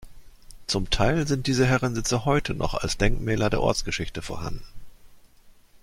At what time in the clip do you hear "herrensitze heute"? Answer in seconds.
1.67-2.55